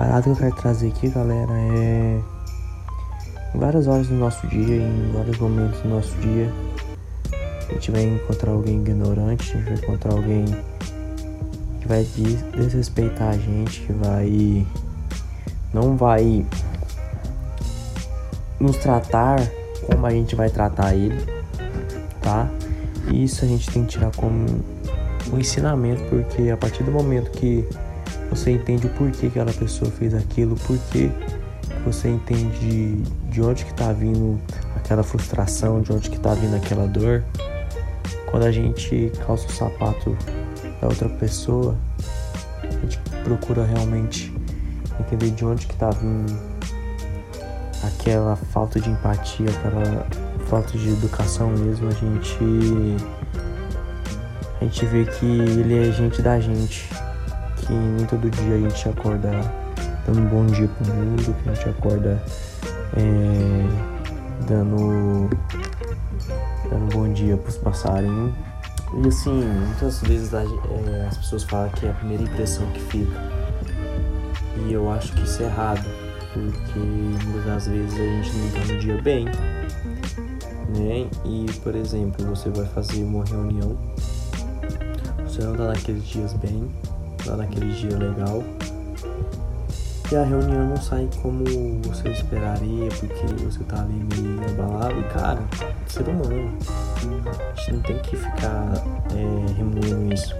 [0.00, 2.20] parada que eu quero trazer aqui, galera, é.
[3.54, 6.50] Em várias horas do nosso dia, em vários momentos do nosso dia,
[7.68, 10.44] a gente vai encontrar alguém ignorante, a gente vai encontrar alguém
[11.82, 12.06] que vai
[12.56, 14.66] desrespeitar a gente, que vai.
[15.74, 16.46] não vai
[18.58, 19.38] nos tratar
[19.84, 21.22] como a gente vai tratar ele,
[22.22, 22.48] tá?
[23.12, 24.46] E isso a gente tem que tirar como
[25.30, 27.68] um ensinamento, porque a partir do momento que
[28.28, 31.10] você entende o porquê que aquela pessoa fez aquilo, porquê
[31.84, 34.40] você entende de onde que tá vindo
[34.76, 37.24] aquela frustração, de onde que tá vindo aquela dor.
[38.30, 40.16] Quando a gente calça o sapato
[40.80, 41.76] da outra pessoa,
[42.62, 44.32] a gente procura realmente
[44.98, 46.38] entender de onde que tá vindo
[47.82, 50.06] aquela falta de empatia, aquela
[50.46, 52.96] falta de educação mesmo, a gente
[54.60, 56.88] a gente vê que ele é gente da gente
[57.70, 59.30] que nem todo dia a gente acorda
[60.04, 62.22] dando um bom dia pro mundo, que a gente acorda
[62.96, 63.66] é,
[64.48, 65.30] dando,
[66.68, 68.34] dando um bom dia pros passarinhos.
[68.92, 73.20] E assim, muitas vezes é, as pessoas falam que é a primeira impressão que fica.
[74.66, 75.86] E eu acho que isso é errado,
[76.32, 79.26] porque muitas das vezes a gente não tá no dia bem.
[80.76, 81.08] Né?
[81.24, 83.76] E, por exemplo, você vai fazer uma reunião,
[85.24, 86.68] você não tá naqueles dias bem,
[87.30, 88.42] lá naquele dia legal.
[90.10, 91.44] E a reunião não sai como
[91.84, 94.98] você esperaria, porque você tá ali meio abalado.
[94.98, 95.40] E cara,
[95.86, 96.52] ser humano,
[96.98, 98.72] a gente não tem que ficar
[99.14, 100.34] é, remoendo isso.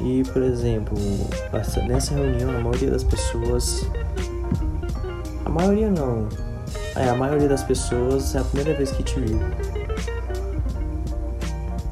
[0.00, 0.98] E, por exemplo,
[1.86, 3.86] nessa reunião, a maioria das pessoas.
[5.44, 6.28] A maioria não.
[6.96, 9.38] É, a maioria das pessoas é a primeira vez que te viu.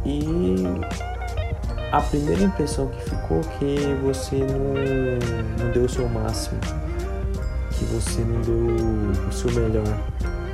[0.04, 0.24] E
[1.92, 6.58] a primeira impressão que ficou é que você não, não deu o seu máximo,
[7.70, 9.84] que você não deu o seu melhor.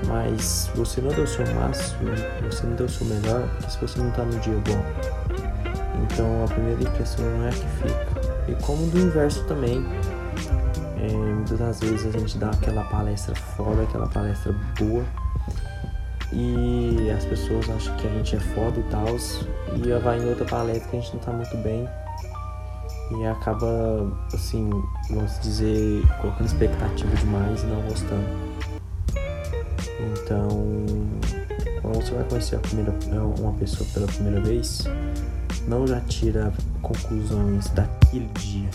[0.08, 2.10] Mas você não deu o seu máximo,
[2.42, 4.82] você não deu o seu melhor, porque se você não tá no dia bom.
[6.02, 8.50] Então a primeira impressão não é a que fica.
[8.50, 9.86] E como do inverso também,
[10.96, 15.04] é, muitas das vezes a gente dá aquela palestra foda, aquela palestra boa
[16.32, 19.06] e as pessoas acham que a gente é foda e tal,
[19.74, 21.88] e vai em outra palestra que a gente não tá muito bem
[23.10, 24.68] e acaba, assim,
[25.08, 28.26] vamos dizer, colocando expectativa demais e não gostando.
[30.00, 30.48] Então,
[31.80, 32.92] quando você vai conhecer a primeira,
[33.38, 34.84] uma pessoa pela primeira vez,
[35.66, 36.52] não já tira
[36.82, 38.68] conclusões daquele dia,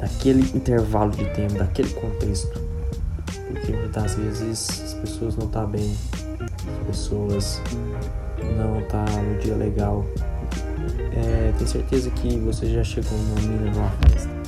[0.00, 2.60] daquele intervalo de tempo, daquele contexto.
[3.46, 5.96] Porque muitas vezes as pessoas não estão tá bem
[6.86, 7.60] pessoas
[8.56, 10.04] não tá no dia legal.
[11.12, 14.40] É, tenho certeza que você já chegou numa mina numa festa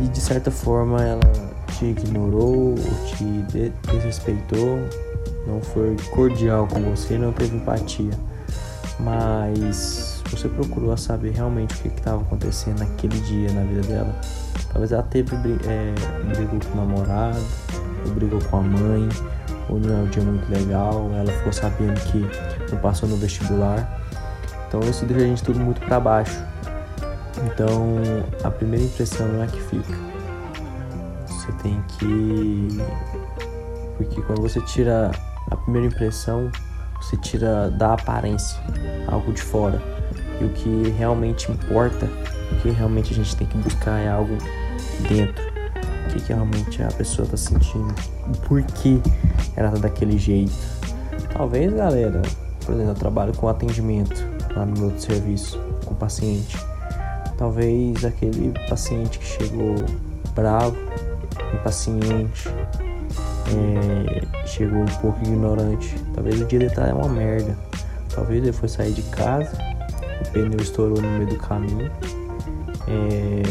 [0.00, 2.74] e de certa forma ela te ignorou ou
[3.06, 3.24] te
[3.92, 4.78] desrespeitou,
[5.46, 8.12] não foi cordial com você, não teve empatia,
[9.00, 14.20] mas você procurou saber realmente o que estava acontecendo naquele dia na vida dela.
[14.70, 15.94] Talvez ela teve é,
[16.34, 17.40] brigou com o namorado,
[18.10, 19.08] brigou com a mãe,
[19.68, 22.26] ou não é um dia muito legal, ela ficou sabendo que
[22.70, 24.00] não passou no vestibular.
[24.68, 26.42] Então isso deixa a gente tudo muito para baixo.
[27.46, 27.96] Então
[28.42, 29.94] a primeira impressão não é que fica.
[31.26, 32.68] Você tem que.
[33.96, 35.10] Porque quando você tira
[35.50, 36.50] a primeira impressão,
[37.00, 38.58] você tira da aparência,
[39.06, 39.80] algo de fora.
[40.40, 42.06] E o que realmente importa,
[42.52, 44.36] o que realmente a gente tem que buscar é algo
[45.08, 45.53] dentro
[46.14, 47.94] que, que realmente a pessoa tá sentindo,
[48.26, 49.00] o porquê
[49.56, 50.52] ela tá daquele jeito.
[51.32, 52.22] Talvez, galera,
[52.64, 54.24] por exemplo, eu trabalho com atendimento
[54.54, 56.56] lá no meu serviço com paciente.
[57.36, 59.74] Talvez aquele paciente que chegou
[60.34, 60.76] bravo,
[61.52, 62.48] impaciente,
[63.48, 65.96] é, chegou um pouco ignorante.
[66.14, 67.56] Talvez o dia tá uma merda.
[68.14, 69.58] Talvez ele foi sair de casa,
[70.20, 71.90] o pneu estourou no meio do caminho,
[72.86, 73.42] é,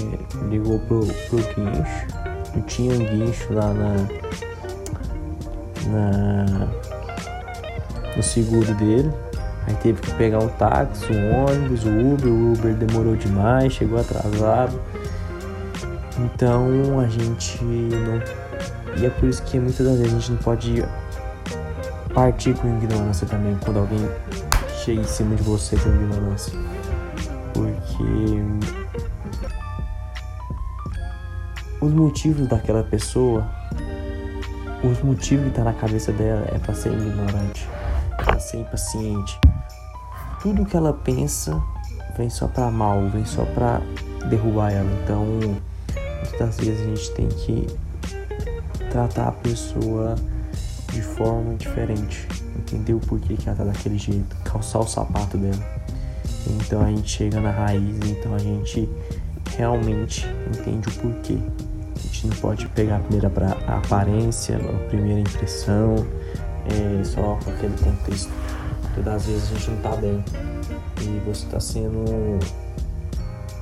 [0.49, 2.22] ligou pro, pro guincho,
[2.61, 3.95] tinha guincho lá na,
[5.87, 6.67] na
[8.15, 9.11] no seguro dele.
[9.65, 13.99] Aí teve que pegar um táxi, um ônibus, o Uber, o Uber demorou demais, chegou
[13.99, 14.79] atrasado.
[16.19, 18.21] Então a gente não.
[18.97, 20.85] E é por isso que muitas das vezes a gente não pode
[22.13, 24.07] partir com ignorância também quando alguém
[24.83, 26.53] chega em cima de você com ignorância.
[27.53, 28.82] Porque
[31.83, 33.45] os motivos daquela pessoa,
[34.81, 37.67] os motivos que tá na cabeça dela é para ser ignorante,
[38.15, 39.37] para ser impaciente.
[40.41, 41.61] Tudo que ela pensa
[42.17, 43.81] vem só para mal, vem só para
[44.29, 44.89] derrubar ela.
[45.03, 47.67] Então, muitas das vezes a gente tem que
[48.89, 50.15] tratar a pessoa
[50.89, 52.25] de forma diferente,
[52.57, 55.83] entender o porquê que ela tá daquele jeito, calçar o sapato dela.
[56.47, 58.89] Então a gente chega na raiz, então a gente
[59.57, 61.37] realmente entende o porquê.
[62.03, 63.31] A gente não pode pegar a primeira
[63.67, 65.95] a aparência, a primeira impressão,
[66.65, 68.31] é, só com aquele contexto.
[68.93, 70.23] Todas as vezes a gente não tá bem
[71.01, 72.39] e você tá sendo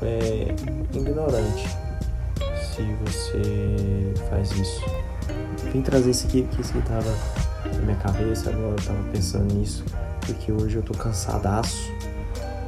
[0.01, 0.53] é,
[0.93, 1.67] ignorante
[2.59, 4.83] se você faz isso.
[5.71, 7.15] Vim trazer isso aqui, porque isso aqui tava
[7.75, 9.83] na minha cabeça agora, eu tava pensando nisso,
[10.25, 11.91] porque hoje eu tô cansadaço.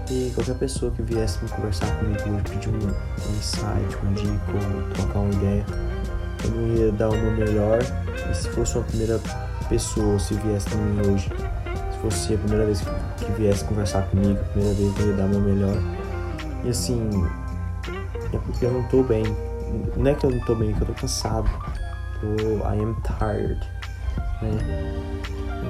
[0.10, 4.94] E qualquer pessoa que viesse conversar comigo hoje, pedir um, um insight, uma dica ou
[4.94, 5.66] trocar uma ideia,
[6.44, 7.80] eu não ia dar o meu melhor.
[8.30, 9.20] E se fosse uma primeira
[9.70, 11.30] pessoa, se viesse mim hoje,
[11.92, 15.14] se fosse a primeira vez que, que viesse conversar comigo, a primeira vez eu ia
[15.14, 15.78] dar o meu melhor.
[16.66, 17.10] E assim,
[18.34, 19.24] é porque eu não tô bem.
[19.96, 21.50] Não é que eu não tô bem, é que eu tô cansado.
[22.20, 23.60] Tô, I am tired.
[24.42, 25.04] Né?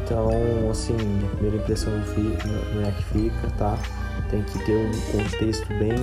[0.03, 0.29] Então,
[0.69, 0.95] assim,
[1.25, 3.77] a primeira impressão não é que fica, tá?
[4.29, 5.95] Tem que ter um contexto bem,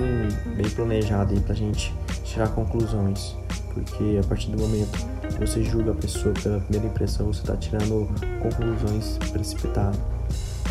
[0.57, 3.37] bem planejado aí pra gente tirar conclusões.
[3.75, 4.99] Porque a partir do momento
[5.29, 8.09] que você julga a pessoa pela primeira impressão, você tá tirando
[8.43, 9.99] conclusões precipitadas,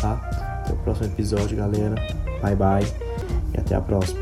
[0.00, 0.14] tá?
[0.62, 1.94] Até o próximo episódio, galera.
[2.42, 2.86] Bye bye
[3.54, 4.20] e até a próxima.